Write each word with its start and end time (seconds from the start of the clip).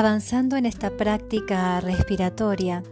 Avanzando 0.00 0.56
en 0.56 0.64
esta 0.64 0.96
práctica 0.96 1.78
respiratoria, 1.78 2.82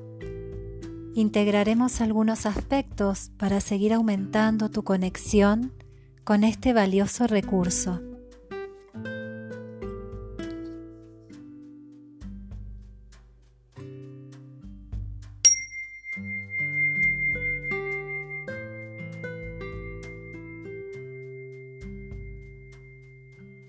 integraremos 1.15 2.03
algunos 2.03 2.45
aspectos 2.45 3.31
para 3.39 3.63
seguir 3.63 3.95
aumentando 3.95 4.69
tu 4.69 4.85
conexión 4.85 5.73
con 6.23 6.45
este 6.45 6.75
valioso 6.75 7.27
recurso. 7.27 8.03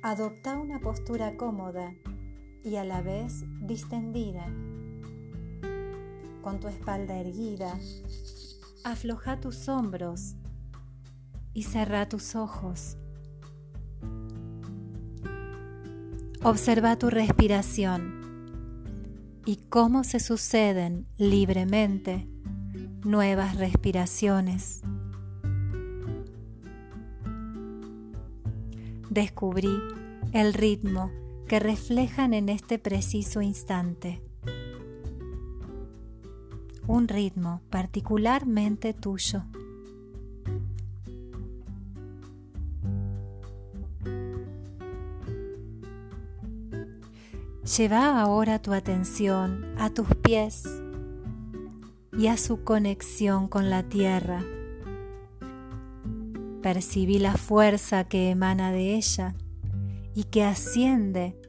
Adopta 0.01 0.57
una 0.57 0.81
postura 0.81 1.37
cómoda 1.37 1.93
y 2.63 2.75
a 2.75 2.83
la 2.83 3.01
vez 3.01 3.45
distendida. 3.61 4.45
Con 6.41 6.59
tu 6.59 6.67
espalda 6.67 7.17
erguida, 7.17 7.77
afloja 8.83 9.39
tus 9.39 9.67
hombros 9.69 10.35
y 11.53 11.63
cerra 11.63 12.07
tus 12.07 12.35
ojos. 12.35 12.97
Observa 16.41 16.97
tu 16.97 17.09
respiración 17.09 18.19
y 19.45 19.57
cómo 19.57 20.03
se 20.03 20.19
suceden 20.19 21.05
libremente 21.17 22.29
nuevas 23.03 23.57
respiraciones. 23.57 24.81
Descubrí 29.09 29.75
el 30.33 30.53
ritmo 30.53 31.11
que 31.49 31.59
reflejan 31.59 32.35
en 32.35 32.47
este 32.47 32.77
preciso 32.77 33.41
instante. 33.41 34.21
Un 36.85 37.07
ritmo 37.07 37.61
particularmente 37.71 38.93
tuyo. 38.93 39.43
Lleva 47.77 48.21
ahora 48.21 48.61
tu 48.61 48.71
atención 48.73 49.73
a 49.79 49.89
tus 49.89 50.07
pies 50.21 50.63
y 52.15 52.27
a 52.27 52.37
su 52.37 52.63
conexión 52.63 53.47
con 53.47 53.71
la 53.71 53.81
tierra. 53.81 54.43
Percibí 56.61 57.17
la 57.17 57.33
fuerza 57.33 58.03
que 58.03 58.29
emana 58.29 58.71
de 58.71 58.95
ella 58.95 59.35
y 60.13 60.25
que 60.25 60.43
asciende 60.43 61.39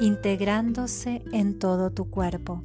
integrándose 0.00 1.22
en 1.32 1.58
todo 1.58 1.90
tu 1.90 2.10
cuerpo. 2.10 2.62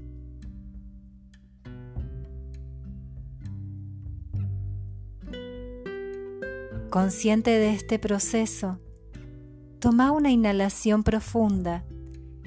Consciente 6.90 7.52
de 7.52 7.70
este 7.70 8.00
proceso, 8.00 8.80
toma 9.80 10.12
una 10.12 10.32
inhalación 10.32 11.04
profunda 11.04 11.86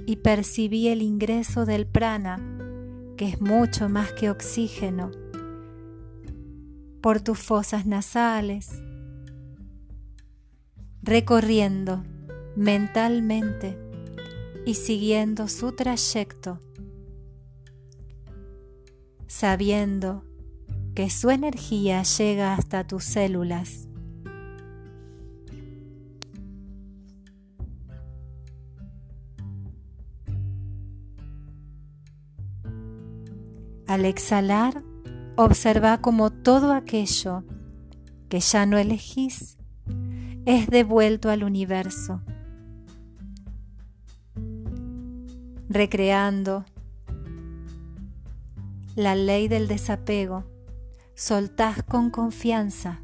y 0.05 0.17
percibí 0.17 0.89
el 0.89 1.01
ingreso 1.01 1.65
del 1.65 1.87
prana, 1.87 2.41
que 3.17 3.29
es 3.29 3.41
mucho 3.41 3.89
más 3.89 4.13
que 4.13 4.31
oxígeno, 4.31 5.13
por 7.01 7.21
tus 7.21 7.39
fosas 7.39 7.87
nasales, 7.87 8.83
recorriendo 11.03 12.03
mentalmente 12.57 13.79
y 14.67 14.75
siguiendo 14.75 15.49
su 15.49 15.73
trayecto, 15.73 16.61
sabiendo 19.27 20.25
que 20.95 21.11
su 21.11 21.31
energía 21.31 22.03
llega 22.03 22.55
hasta 22.55 22.87
tus 22.87 23.05
células. 23.05 23.89
Al 33.87 34.07
exhalar, 34.07 34.83
observa 35.37 35.99
como 36.01 36.31
todo 36.31 36.73
aquello 36.73 37.45
que 38.31 38.41
ya 38.41 38.65
no 38.65 38.79
elegís 38.79 39.59
es 40.47 40.67
devuelto 40.69 41.29
al 41.29 41.45
universo 41.45 42.23
recreando 45.73 46.65
la 48.95 49.15
ley 49.15 49.49
del 49.49 49.69
desapego, 49.69 50.45
soltás 51.15 51.83
con 51.83 52.11
confianza. 52.11 53.01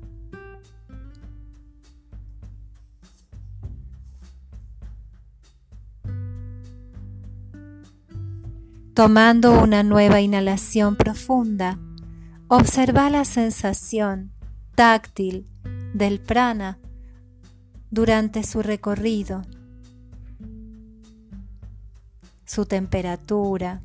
Tomando 8.94 9.62
una 9.62 9.82
nueva 9.84 10.20
inhalación 10.20 10.96
profunda, 10.96 11.78
observa 12.48 13.08
la 13.10 13.24
sensación 13.24 14.32
táctil 14.74 15.46
del 15.94 16.20
prana 16.20 16.78
durante 17.90 18.42
su 18.42 18.60
recorrido 18.60 19.42
su 22.48 22.64
temperatura. 22.64 23.82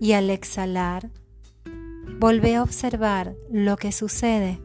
Y 0.00 0.12
al 0.12 0.30
exhalar, 0.30 1.10
volvé 2.18 2.56
a 2.56 2.62
observar 2.62 3.34
lo 3.50 3.76
que 3.76 3.92
sucede. 3.92 4.58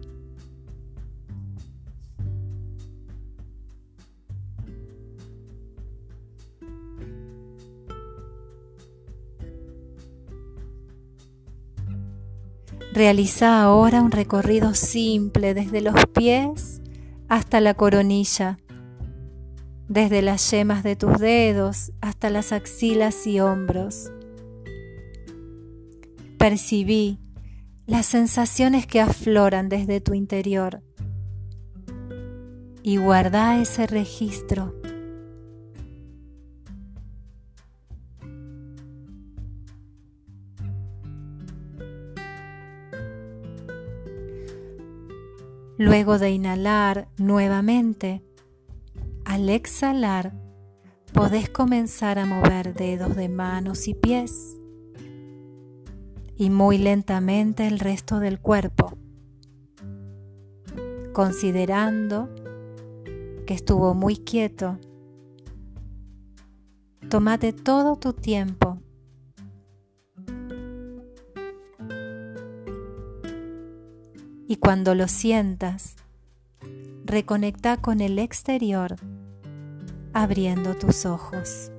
Realiza 12.93 13.61
ahora 13.63 14.01
un 14.01 14.11
recorrido 14.11 14.75
simple 14.75 15.55
desde 15.55 15.81
los 15.81 15.95
pies 16.13 16.79
hasta 17.27 17.59
la 17.59 17.73
coronilla 17.73 18.59
desde 19.93 20.23
las 20.23 20.49
yemas 20.49 20.81
de 20.81 20.95
tus 20.95 21.19
dedos 21.19 21.91
hasta 22.01 22.31
las 22.31 22.51
axilas 22.51 23.27
y 23.27 23.39
hombros. 23.39 24.11
Percibí 26.39 27.19
las 27.85 28.07
sensaciones 28.07 28.87
que 28.87 29.01
afloran 29.01 29.69
desde 29.69 30.01
tu 30.01 30.15
interior 30.15 30.81
y 32.81 32.97
guarda 32.97 33.61
ese 33.61 33.85
registro. 33.85 34.73
Luego 45.77 46.17
de 46.17 46.31
inhalar 46.31 47.09
nuevamente, 47.17 48.23
al 49.33 49.49
exhalar, 49.49 50.31
podés 51.11 51.49
comenzar 51.49 52.19
a 52.19 52.25
mover 52.27 52.75
dedos 52.75 53.15
de 53.15 53.29
manos 53.29 53.87
y 53.87 53.95
pies 53.95 54.59
y 56.37 56.51
muy 56.51 56.77
lentamente 56.77 57.65
el 57.65 57.79
resto 57.79 58.19
del 58.19 58.39
cuerpo, 58.39 58.95
considerando 61.13 62.29
que 63.47 63.55
estuvo 63.55 63.95
muy 63.95 64.17
quieto. 64.17 64.77
Tómate 67.09 67.53
todo 67.53 67.95
tu 67.95 68.13
tiempo. 68.13 68.77
Y 74.47 74.57
cuando 74.57 74.93
lo 74.93 75.07
sientas, 75.07 75.95
reconecta 77.03 77.77
con 77.77 77.99
el 77.99 78.19
exterior 78.19 78.95
abriendo 80.13 80.75
tus 80.75 81.05
ojos. 81.05 81.72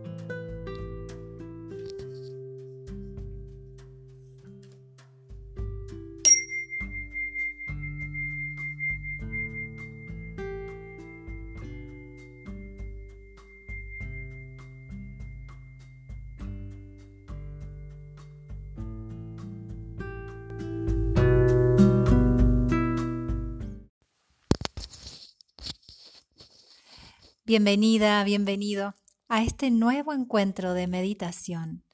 Bienvenida, 27.47 28.25
bienvenido 28.25 28.95
a 29.29 29.43
este 29.43 29.71
nuevo 29.71 30.15
encuentro 30.15 30.73
de 30.73 30.87
meditación. 30.87 31.85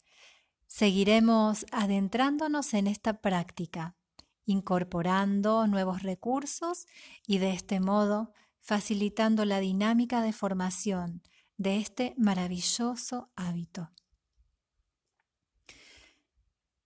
Seguiremos 0.68 1.66
adentrándonos 1.72 2.72
en 2.72 2.86
esta 2.86 3.20
práctica, 3.20 3.96
incorporando 4.44 5.66
nuevos 5.66 6.04
recursos 6.04 6.86
y 7.26 7.38
de 7.38 7.50
este 7.50 7.80
modo 7.80 8.32
facilitando 8.60 9.44
la 9.44 9.58
dinámica 9.58 10.22
de 10.22 10.32
formación 10.32 11.24
de 11.56 11.78
este 11.78 12.14
maravilloso 12.16 13.32
hábito. 13.34 13.90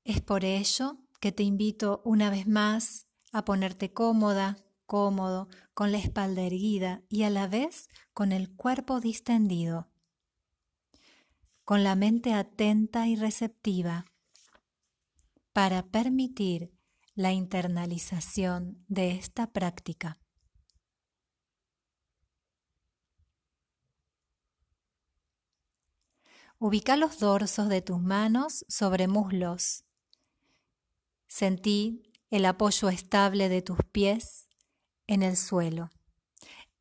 Es 0.05 0.23
por 0.23 0.43
ello 0.43 1.01
que 1.21 1.33
te 1.33 1.43
invito 1.43 2.01
una 2.07 2.31
vez 2.31 2.47
más 2.47 3.09
a 3.31 3.45
ponerte 3.45 3.93
cómoda, 3.93 4.57
cómodo, 4.87 5.49
con 5.75 5.93
la 5.93 5.99
espalda 5.99 6.43
erguida 6.43 7.03
y 7.09 7.25
a 7.25 7.31
la 7.31 7.47
vez 7.47 7.89
con 8.13 8.33
el 8.33 8.55
cuerpo 8.55 9.01
distendido, 9.01 9.89
con 11.65 11.83
la 11.83 11.97
mente 11.97 12.33
atenta 12.33 13.07
y 13.07 13.17
receptiva, 13.17 14.07
para 15.53 15.85
permitir 15.85 16.73
la 17.15 17.33
internalización 17.33 18.85
de 18.89 19.13
esta 19.13 19.53
práctica. 19.53 20.19
Ubica 26.59 26.97
los 26.97 27.19
dorsos 27.19 27.69
de 27.69 27.83
tus 27.83 28.01
manos 28.01 28.65
sobre 28.69 29.07
muslos. 29.07 29.85
Sentí 31.27 32.03
el 32.31 32.47
apoyo 32.47 32.89
estable 32.89 33.49
de 33.49 33.63
tus 33.63 33.79
pies 33.93 34.49
en 35.07 35.23
el 35.23 35.37
suelo 35.37 35.91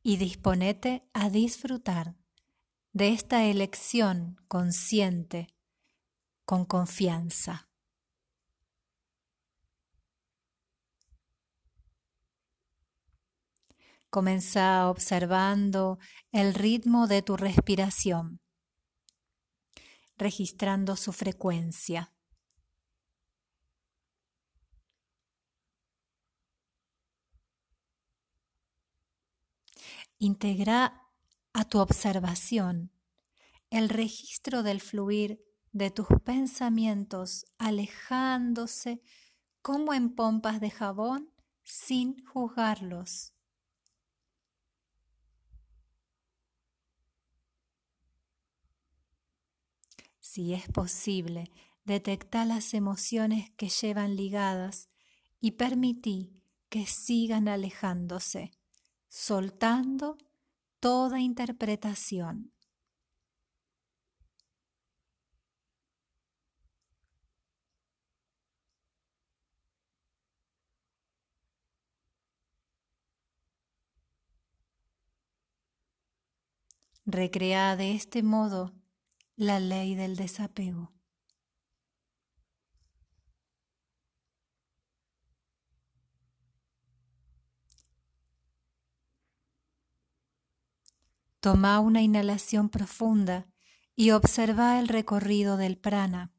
y 0.02 0.16
disponete 0.16 1.08
a 1.12 1.30
disfrutar 1.30 2.16
de 2.92 3.08
esta 3.08 3.44
elección 3.44 4.36
consciente 4.48 5.48
con 6.44 6.64
confianza. 6.64 7.68
Comenzá 14.10 14.88
observando 14.88 15.98
el 16.30 16.54
ritmo 16.54 17.08
de 17.08 17.22
tu 17.22 17.36
respiración, 17.36 18.40
registrando 20.16 20.94
su 20.94 21.12
frecuencia. 21.12 22.13
Integra 30.18 31.02
a 31.52 31.64
tu 31.64 31.78
observación 31.78 32.92
el 33.70 33.88
registro 33.88 34.62
del 34.62 34.80
fluir 34.80 35.40
de 35.72 35.90
tus 35.90 36.06
pensamientos 36.24 37.46
alejándose 37.58 39.02
como 39.62 39.92
en 39.92 40.14
pompas 40.14 40.60
de 40.60 40.70
jabón 40.70 41.30
sin 41.64 42.24
juzgarlos. 42.26 43.32
Si 50.20 50.52
es 50.54 50.68
posible, 50.68 51.50
detecta 51.84 52.44
las 52.44 52.74
emociones 52.74 53.50
que 53.56 53.68
llevan 53.68 54.16
ligadas 54.16 54.88
y 55.40 55.52
permití 55.52 56.40
que 56.68 56.86
sigan 56.86 57.48
alejándose 57.48 58.52
soltando 59.14 60.18
toda 60.80 61.20
interpretación. 61.20 62.52
Recrea 77.06 77.76
de 77.76 77.94
este 77.94 78.24
modo 78.24 78.72
la 79.36 79.60
ley 79.60 79.94
del 79.94 80.16
desapego. 80.16 80.93
Toma 91.44 91.78
una 91.78 92.00
inhalación 92.00 92.70
profunda 92.70 93.46
y 93.94 94.12
observa 94.12 94.80
el 94.80 94.88
recorrido 94.88 95.58
del 95.58 95.76
prana, 95.76 96.32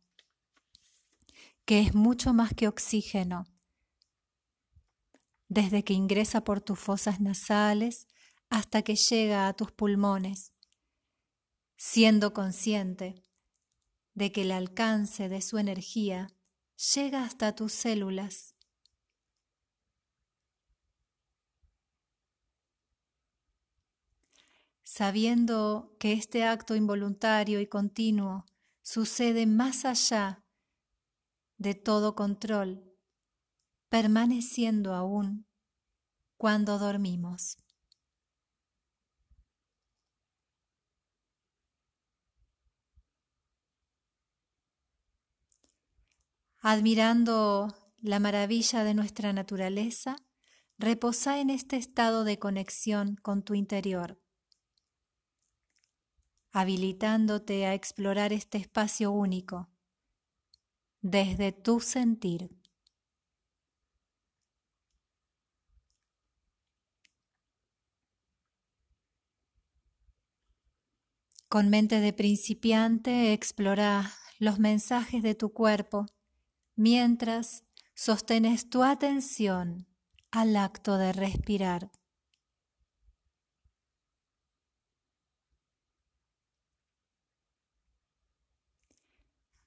que 1.63 1.79
es 1.79 1.93
mucho 1.93 2.33
más 2.33 2.55
que 2.55 2.67
oxígeno. 2.67 3.45
Desde 5.47 5.83
que 5.83 5.93
ingresa 5.93 6.43
por 6.43 6.59
tus 6.59 6.79
fosas 6.79 7.21
nasales 7.21 8.07
hasta 8.49 8.81
que 8.81 8.95
llega 8.95 9.47
a 9.47 9.53
tus 9.53 9.71
pulmones, 9.71 10.53
siendo 11.77 12.33
consciente 12.33 13.23
de 14.15 14.31
que 14.31 14.41
el 14.41 14.51
alcance 14.51 15.29
de 15.29 15.43
su 15.43 15.59
energía 15.59 16.31
llega 16.95 17.25
hasta 17.25 17.53
tus 17.53 17.73
células 17.73 18.54
sabiendo 24.97 25.93
que 25.99 26.13
este 26.13 26.45
acto 26.45 26.73
involuntario 26.73 27.59
y 27.59 27.67
continuo 27.67 28.45
sucede 28.81 29.45
más 29.45 29.83
allá 29.83 30.45
de 31.57 31.75
todo 31.75 32.15
control, 32.15 32.95
permaneciendo 33.89 34.93
aún 34.93 35.47
cuando 36.37 36.79
dormimos. 36.79 37.57
Admirando 46.59 47.75
la 47.99 48.19
maravilla 48.19 48.85
de 48.85 48.93
nuestra 48.93 49.33
naturaleza, 49.33 50.15
reposa 50.77 51.41
en 51.41 51.49
este 51.49 51.75
estado 51.75 52.23
de 52.23 52.39
conexión 52.39 53.17
con 53.17 53.43
tu 53.43 53.55
interior 53.55 54.24
habilitándote 56.55 57.65
a 57.65 57.73
explorar 57.73 58.31
este 58.31 58.57
espacio 58.57 59.11
único 59.11 59.67
desde 61.01 61.51
tu 61.51 61.81
sentir. 61.81 62.49
Con 71.49 71.69
mente 71.69 71.99
de 71.99 72.13
principiante 72.13 73.33
explora 73.33 74.13
los 74.39 74.57
mensajes 74.57 75.21
de 75.23 75.35
tu 75.35 75.51
cuerpo 75.51 76.05
mientras 76.77 77.65
sostenes 77.95 78.69
tu 78.69 78.81
atención 78.81 79.87
al 80.31 80.55
acto 80.55 80.97
de 80.97 81.11
respirar. 81.11 81.91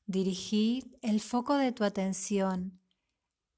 Dirigir 0.09 0.99
el 1.03 1.21
foco 1.21 1.59
de 1.59 1.71
tu 1.71 1.85
atención 1.85 2.81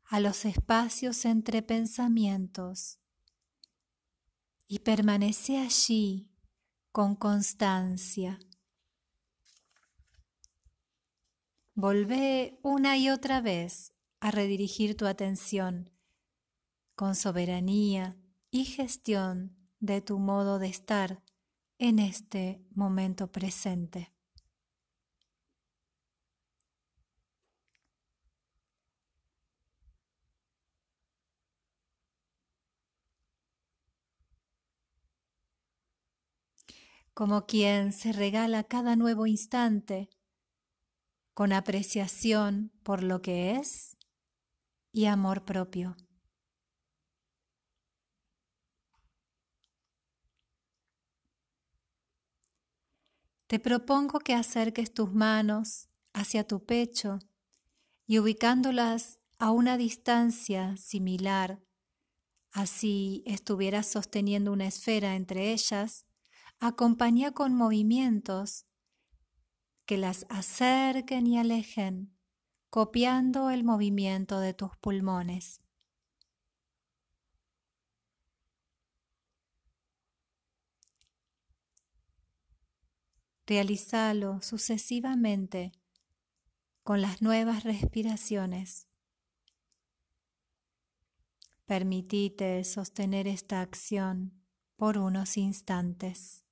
a 0.02 0.18
los 0.18 0.44
espacios 0.44 1.24
entre 1.24 1.62
pensamientos 1.62 2.98
y 4.66 4.80
permanece 4.80 5.58
allí 5.58 6.28
con 6.90 7.14
constancia. 7.14 8.40
Volvé 11.74 12.58
una 12.64 12.96
y 12.96 13.10
otra 13.10 13.40
vez 13.40 13.92
a 14.18 14.32
redirigir 14.32 14.96
tu 14.96 15.06
atención 15.06 15.92
con 16.96 17.14
soberanía 17.14 18.16
y 18.50 18.64
gestión 18.64 19.56
de 19.78 20.00
tu 20.00 20.18
modo 20.18 20.58
de 20.58 20.66
estar 20.66 21.22
en 21.78 22.00
este 22.00 22.66
momento 22.72 23.30
presente. 23.30 24.12
Como 37.20 37.44
quien 37.44 37.92
se 37.92 38.14
regala 38.14 38.64
cada 38.64 38.96
nuevo 38.96 39.26
instante 39.26 40.08
con 41.34 41.52
apreciación 41.52 42.72
por 42.82 43.02
lo 43.02 43.20
que 43.20 43.56
es 43.56 43.98
y 44.90 45.04
amor 45.04 45.44
propio. 45.44 45.98
Te 53.48 53.58
propongo 53.58 54.20
que 54.20 54.32
acerques 54.32 54.94
tus 54.94 55.12
manos 55.12 55.90
hacia 56.14 56.46
tu 56.46 56.64
pecho 56.64 57.18
y 58.06 58.18
ubicándolas 58.18 59.20
a 59.38 59.50
una 59.50 59.76
distancia 59.76 60.74
similar, 60.78 61.60
así 62.50 63.22
estuvieras 63.26 63.88
sosteniendo 63.88 64.52
una 64.52 64.66
esfera 64.66 65.16
entre 65.16 65.52
ellas, 65.52 66.06
acompaña 66.60 67.32
con 67.32 67.54
movimientos 67.54 68.66
que 69.86 69.96
las 69.96 70.26
acerquen 70.28 71.26
y 71.26 71.38
alejen, 71.38 72.14
copiando 72.68 73.50
el 73.50 73.64
movimiento 73.64 74.38
de 74.38 74.54
tus 74.54 74.76
pulmones. 74.76 75.62
Realízalo 83.46 84.40
sucesivamente 84.42 85.72
con 86.84 87.00
las 87.00 87.20
nuevas 87.20 87.64
respiraciones. 87.64 88.86
Permitite 91.66 92.62
sostener 92.62 93.26
esta 93.26 93.60
acción 93.60 94.40
por 94.76 94.98
unos 94.98 95.36
instantes. 95.36 96.44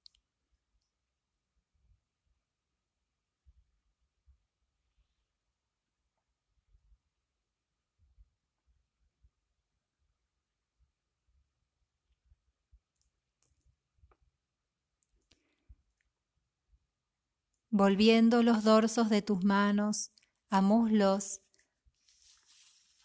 Volviendo 17.78 18.42
los 18.42 18.64
dorsos 18.64 19.08
de 19.08 19.22
tus 19.22 19.44
manos 19.44 20.10
a 20.50 20.60
muslos. 20.60 21.42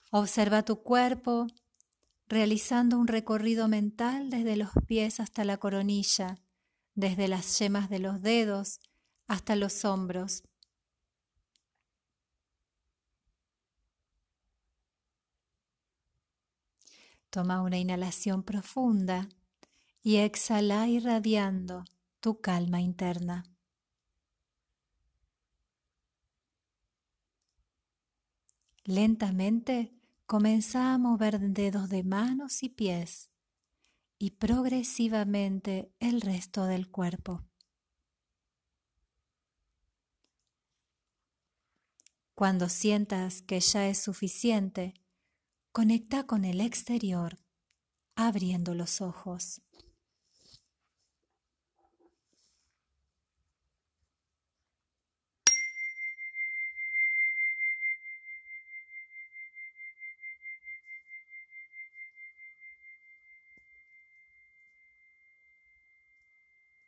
Observa 0.10 0.64
tu 0.64 0.82
cuerpo 0.82 1.46
realizando 2.28 2.98
un 2.98 3.08
recorrido 3.08 3.68
mental 3.68 4.32
desde 4.32 4.58
los 4.58 4.72
pies 4.88 5.20
hasta 5.20 5.46
la 5.46 5.58
coronilla, 5.58 6.40
desde 6.96 7.28
las 7.28 7.60
yemas 7.60 7.88
de 7.92 8.00
los 8.00 8.24
dedos 8.24 8.80
hasta 9.28 9.56
los 9.56 9.86
hombros. 9.86 10.42
Toma 17.30 17.62
una 17.62 17.78
inhalación 17.78 18.42
profunda 18.42 19.30
y 20.02 20.18
exhala 20.18 20.88
irradiando 20.88 21.86
tu 22.20 22.42
calma 22.42 22.82
interna. 22.82 23.53
Lentamente 28.86 29.94
comienza 30.26 30.94
a 30.94 30.98
mover 30.98 31.40
dedos 31.40 31.88
de 31.88 32.04
manos 32.04 32.64
y 32.64 32.70
pies 32.70 33.32
y 34.20 34.32
progresivamente 34.32 35.94
el 36.00 36.20
resto 36.20 36.66
del 36.66 36.92
cuerpo. 36.92 37.46
Cuando 42.36 42.68
sientas 42.68 43.42
que 43.42 43.62
ya 43.62 43.88
es 43.88 44.00
suficiente, 44.00 44.96
conecta 45.72 46.26
con 46.26 46.44
el 46.44 46.60
exterior, 46.60 47.40
abriendo 48.16 48.76
los 48.76 49.00
ojos. 49.00 49.62